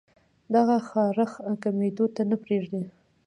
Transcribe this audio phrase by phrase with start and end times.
[0.55, 1.31] دغه خارښ
[1.63, 2.83] کمېدو ته نۀ پرېږدي